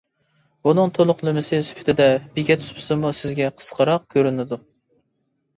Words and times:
بۇنىڭ 0.67 0.93
تولۇقلىمىسى 0.97 1.59
سۈپىتىدە، 1.67 2.07
بېكەت 2.39 2.65
سۇپىسىمۇ 2.69 3.13
سىزگە 3.21 3.51
قىسقىراق 3.61 4.09
كۆرۈنىدۇ. 4.17 4.61